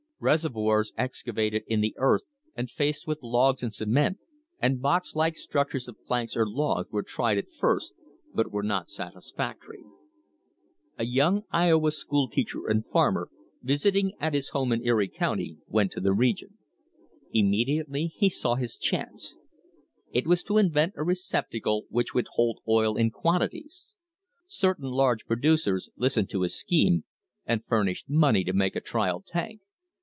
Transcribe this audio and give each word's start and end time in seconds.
Reservoirs 0.23 0.93
excavated 0.99 1.63
in 1.65 1.81
the 1.81 1.95
earth 1.97 2.29
and 2.55 2.69
faced 2.69 3.07
with 3.07 3.23
logs 3.23 3.63
and 3.63 3.73
cement, 3.73 4.19
and 4.59 4.79
box 4.79 5.15
like 5.15 5.35
structures 5.35 5.87
of 5.87 5.97
planks 6.05 6.37
or 6.37 6.47
logs 6.47 6.91
were 6.91 7.01
tried 7.01 7.39
at 7.39 7.49
first 7.51 7.95
but 8.31 8.51
were 8.51 8.61
not 8.61 8.91
satisfactory. 8.91 9.83
A 10.99 11.05
young 11.05 11.45
Iowa 11.49 11.89
school 11.89 12.29
teacher 12.29 12.67
and 12.67 12.85
farmer, 12.85 13.29
visit 13.63 13.95
THE 13.95 14.01
BIRTH 14.03 14.05
OF 14.05 14.05
AN 14.05 14.05
INDUSTRY 14.05 14.15
ing 14.15 14.27
at 14.27 14.33
his 14.35 14.49
home 14.49 14.71
in 14.71 14.85
Erie 14.85 15.07
County, 15.07 15.57
went 15.65 15.91
to 15.93 15.99
the 15.99 16.13
region. 16.13 16.59
Imme 17.33 17.67
diately 17.67 18.11
he 18.13 18.29
saw 18.29 18.53
his 18.53 18.77
chance. 18.77 19.39
It 20.11 20.27
was 20.27 20.43
to 20.43 20.59
invent 20.59 20.93
a 20.97 21.03
receptacle 21.03 21.85
which 21.89 22.13
would 22.13 22.27
hold 22.33 22.59
oil 22.67 22.95
in 22.95 23.09
quantities. 23.09 23.95
Certain 24.45 24.91
large 24.91 25.25
producers 25.25 25.89
listened 25.95 26.29
to 26.29 26.43
his 26.43 26.55
scheme 26.55 27.05
and 27.47 27.65
furnished 27.65 28.07
money 28.07 28.43
to 28.43 28.53
make 28.53 28.75
a 28.75 28.81
trial 28.81 29.23
tank. 29.25 29.61